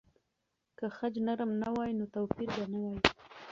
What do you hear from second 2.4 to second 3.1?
به نه وای.